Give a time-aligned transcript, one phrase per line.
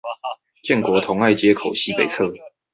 [0.63, 2.33] 建國同愛街口西北側